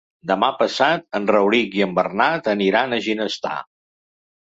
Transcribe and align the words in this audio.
Demà 0.29 0.47
passat 0.59 1.03
en 1.19 1.27
Rauric 1.31 1.77
i 1.79 1.83
en 1.87 1.93
Bernat 1.99 2.49
aniran 2.55 2.95
a 2.95 2.99
Ginestar. 3.09 3.53